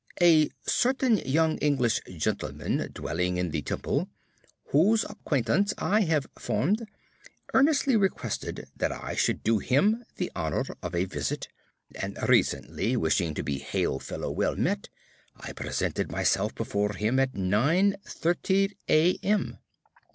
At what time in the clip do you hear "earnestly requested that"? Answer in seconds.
7.53-8.91